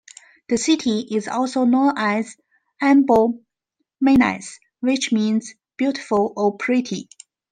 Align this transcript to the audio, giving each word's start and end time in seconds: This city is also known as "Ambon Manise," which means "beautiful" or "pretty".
This 0.49 0.65
city 0.65 1.01
is 1.11 1.27
also 1.27 1.63
known 1.65 1.93
as 1.95 2.35
"Ambon 2.81 3.43
Manise," 4.03 4.57
which 4.79 5.11
means 5.11 5.53
"beautiful" 5.77 6.33
or 6.35 6.57
"pretty". 6.57 7.07